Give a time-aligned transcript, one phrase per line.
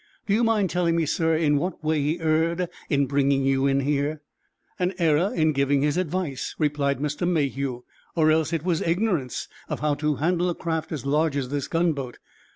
[0.25, 3.81] Do you mind telling me, sir, in what way he erred in bringing you in
[3.81, 4.23] here?"
[4.79, 7.27] "An error in giving his advice," replied Mr.
[7.27, 7.83] Mayhew.
[8.15, 11.67] "Or else it was ignorance of how to handle a craft as large as this
[11.67, 12.17] gunboat.